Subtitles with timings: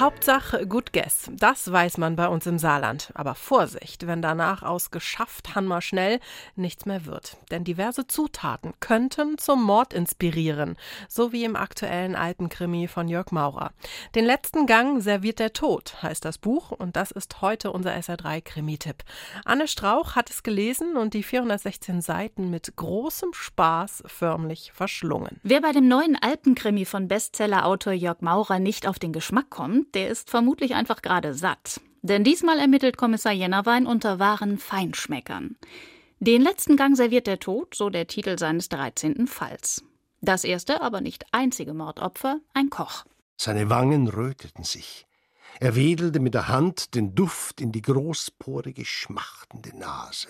[0.00, 1.30] Hauptsache Good Guess.
[1.32, 3.12] Das weiß man bei uns im Saarland.
[3.14, 6.18] Aber Vorsicht, wenn danach aus geschafft Hanmer schnell
[6.56, 7.36] nichts mehr wird.
[7.52, 10.76] Denn diverse Zutaten könnten zum Mord inspirieren.
[11.08, 13.70] So wie im aktuellen Alpenkrimi von Jörg Maurer.
[14.16, 16.72] Den letzten Gang serviert der Tod, heißt das Buch.
[16.72, 19.04] Und das ist heute unser SR3 Krimi-Tipp.
[19.44, 25.38] Anne Strauch hat es gelesen und die 416 Seiten mit großem Spaß förmlich verschlungen.
[25.44, 30.08] Wer bei dem neuen Alpenkrimi von Bestsellerautor Jörg Maurer nicht auf den Geschmack kommt, der
[30.08, 31.80] ist vermutlich einfach gerade satt.
[32.02, 35.56] Denn diesmal ermittelt Kommissar Jennerwein unter wahren Feinschmeckern.
[36.20, 39.26] Den letzten Gang serviert der Tod, so der Titel seines 13.
[39.26, 39.84] Falls.
[40.20, 43.04] Das erste, aber nicht einzige Mordopfer, ein Koch.
[43.36, 45.06] Seine Wangen röteten sich.
[45.60, 50.28] Er wedelte mit der Hand den Duft in die großporige, schmachtende Nase.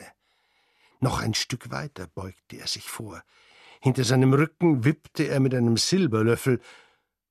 [1.01, 3.23] Noch ein Stück weiter beugte er sich vor.
[3.81, 6.61] Hinter seinem Rücken wippte er mit einem Silberlöffel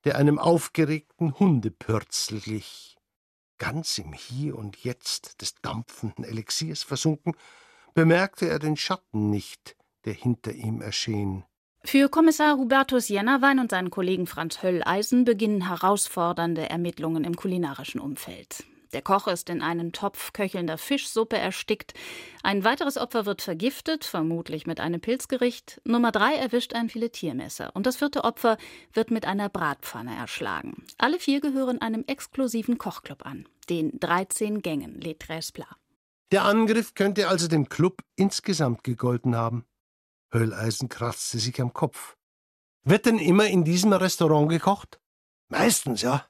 [0.06, 2.98] der einem aufgeregten Hundepürzel glich.
[3.58, 7.34] Ganz im Hier und Jetzt des dampfenden Elixiers versunken,
[7.94, 11.44] bemerkte er den Schatten nicht, der hinter ihm erschien.
[11.86, 18.64] Für Kommissar Hubertus Jennerwein und seinen Kollegen Franz Hölleisen beginnen herausfordernde Ermittlungen im kulinarischen Umfeld.
[18.94, 21.94] Der Koch ist in einen Topf köchelnder Fischsuppe erstickt.
[22.44, 25.82] Ein weiteres Opfer wird vergiftet, vermutlich mit einem Pilzgericht.
[25.84, 27.76] Nummer drei erwischt ein Filetiermesser.
[27.76, 28.58] Und das vierte Opfer
[28.94, 30.86] wird mit einer Bratpfanne erschlagen.
[30.98, 35.54] Alle vier gehören einem exklusiven Kochclub an, den 13 Gängen Les Tres.
[36.32, 39.66] Der Angriff könnte also dem Club insgesamt gegolten haben.
[40.34, 42.16] Hölleisen kratzte sich am Kopf.
[42.84, 45.00] Wird denn immer in diesem Restaurant gekocht?
[45.50, 46.26] Meistens, ja.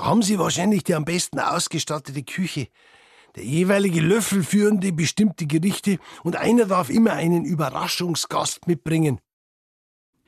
[0.00, 2.68] Da haben Sie wahrscheinlich die am besten ausgestattete Küche.
[3.36, 9.20] Der jeweilige Löffel führen die bestimmte Gerichte und einer darf immer einen Überraschungsgast mitbringen.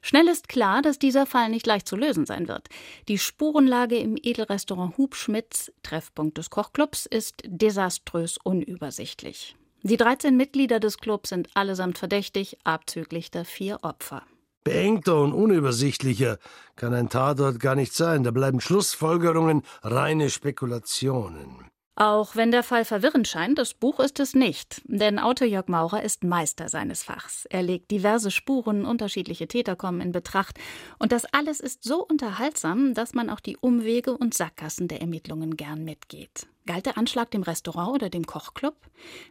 [0.02, 2.68] Schnell ist klar, dass dieser Fall nicht leicht zu lösen sein wird.
[3.08, 9.56] Die Spurenlage im Edelrestaurant Hubschmitz, Treffpunkt des Kochclubs, ist desaströs unübersichtlich.
[9.80, 14.22] Die 13 Mitglieder des Clubs sind allesamt verdächtig, abzüglich der vier Opfer.
[14.64, 16.39] Beengter und unübersichtlicher
[16.77, 18.23] kann ein Tatort gar nicht sein.
[18.23, 21.73] Da bleiben Schlussfolgerungen, reine Spekulationen.
[21.95, 24.80] Auch wenn der Fall verwirrend scheint, das Buch ist es nicht.
[24.86, 27.45] Denn Autor Jörg Maurer ist Meister seines Fachs.
[27.50, 30.58] Er legt diverse Spuren, unterschiedliche Täter kommen in Betracht.
[30.98, 35.56] Und das alles ist so unterhaltsam, dass man auch die Umwege und Sackgassen der Ermittlungen
[35.56, 36.46] gern mitgeht.
[36.64, 38.77] Galt der Anschlag dem Restaurant oder dem Kochclub?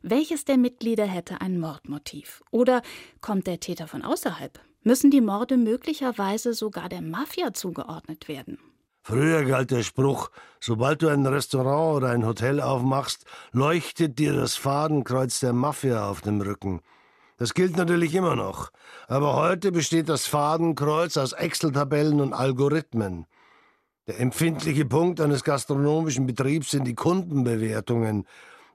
[0.04, 2.44] Welches der Mitglieder hätte ein Mordmotiv?
[2.52, 2.84] Oder
[3.22, 4.60] kommt der Täter von außerhalb?
[4.84, 8.58] Müssen die Morde möglicherweise sogar der Mafia zugeordnet werden?
[9.04, 14.56] Früher galt der Spruch, sobald du ein Restaurant oder ein Hotel aufmachst, leuchtet dir das
[14.56, 16.82] Fadenkreuz der Mafia auf dem Rücken.
[17.38, 18.72] Das gilt natürlich immer noch,
[19.08, 23.28] aber heute besteht das Fadenkreuz aus Excel-Tabellen und Algorithmen.
[24.08, 28.26] Der empfindliche Punkt eines gastronomischen Betriebs sind die Kundenbewertungen.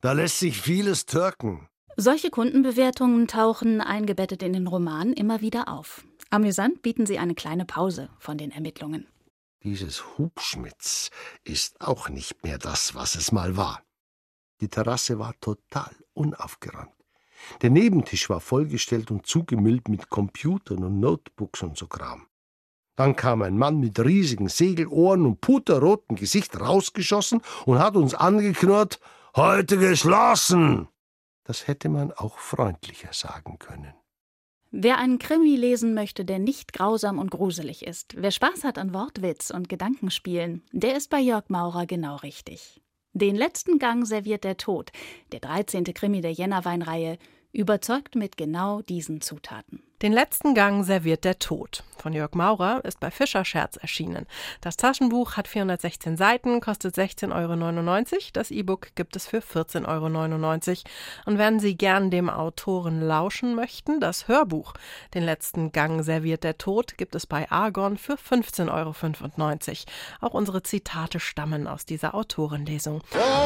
[0.03, 1.69] Da lässt sich vieles türken.
[1.99, 6.05] Solche Kundenbewertungen tauchen eingebettet in den Roman immer wieder auf.
[6.29, 9.07] Amüsant bieten sie eine kleine Pause von den Ermittlungen.
[9.63, 11.11] Dieses Hubschmitz
[11.43, 13.81] ist auch nicht mehr das, was es mal war.
[14.61, 16.93] Die Terrasse war total unaufgeräumt.
[17.63, 22.27] Der Nebentisch war vollgestellt und zugemüllt mit Computern und Notebooks und so Kram.
[22.97, 29.01] Dann kam ein Mann mit riesigen Segelohren und puterrotem Gesicht rausgeschossen und hat uns angeknurrt,
[29.35, 30.89] heute geschlossen.
[31.47, 33.95] Das hätte man auch freundlicher sagen können.
[34.73, 38.93] Wer einen Krimi lesen möchte, der nicht grausam und gruselig ist, wer Spaß hat an
[38.93, 42.83] Wortwitz und Gedankenspielen, der ist bei Jörg Maurer genau richtig.
[43.13, 44.91] Den letzten Gang serviert der Tod,
[45.33, 45.85] der 13.
[45.85, 47.17] Krimi der Jännerweinreihe,
[47.53, 49.83] überzeugt mit genau diesen Zutaten.
[50.03, 51.83] Den letzten Gang serviert der Tod.
[52.07, 54.29] Von Jörg Maurer ist bei Fischer Scherz erschienen.
[54.61, 58.21] Das Taschenbuch hat 416 Seiten, kostet 16,99 Euro.
[58.33, 60.81] Das E-Book gibt es für 14,99 Euro.
[61.25, 64.75] Und wenn Sie gern dem Autoren lauschen möchten, das Hörbuch
[65.15, 69.81] Den letzten Gang serviert der Tod gibt es bei Argon für 15,95 Euro.
[70.21, 73.03] Auch unsere Zitate stammen aus dieser Autorenlesung.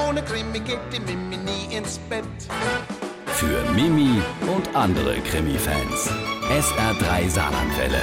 [0.06, 2.24] Ohne Krimi geht die Mimi nie ins Bett.
[3.28, 4.20] Für Mimi
[4.54, 6.10] und andere Krimi-Fans.
[6.50, 8.02] SR3 Saarlandwelle.